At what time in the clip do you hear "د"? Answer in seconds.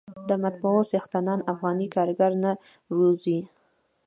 0.29-0.29